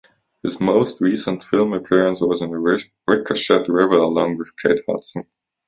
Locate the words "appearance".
1.75-2.21